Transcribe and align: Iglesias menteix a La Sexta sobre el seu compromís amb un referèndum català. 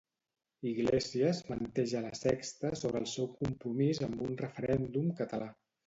Iglesias 0.69 1.41
menteix 1.51 1.93
a 2.01 2.03
La 2.07 2.11
Sexta 2.21 2.73
sobre 2.83 3.05
el 3.05 3.09
seu 3.15 3.31
compromís 3.45 4.05
amb 4.09 4.29
un 4.31 4.39
referèndum 4.45 5.19
català. 5.23 5.57